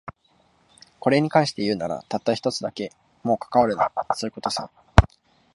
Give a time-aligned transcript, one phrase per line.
[0.99, 2.91] これに関して言うなら、たった一つだけ。
[3.21, 4.71] もう関わるな、そういう事さ。